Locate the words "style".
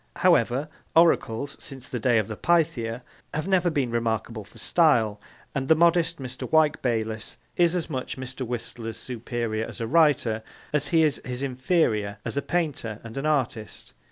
4.57-5.21